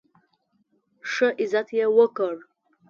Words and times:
ښه 1.11 1.27
عزت 1.41 1.67
یې 1.77 1.85
وکړ. 1.97 2.35